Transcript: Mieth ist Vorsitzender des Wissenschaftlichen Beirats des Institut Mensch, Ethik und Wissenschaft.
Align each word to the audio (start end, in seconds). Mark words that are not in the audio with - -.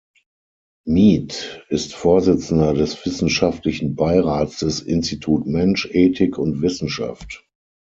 Mieth 0.87 1.63
ist 1.69 1.93
Vorsitzender 1.93 2.73
des 2.73 3.05
Wissenschaftlichen 3.05 3.93
Beirats 3.93 4.57
des 4.57 4.79
Institut 4.81 5.45
Mensch, 5.45 5.85
Ethik 5.91 6.39
und 6.39 6.63
Wissenschaft. 6.63 7.47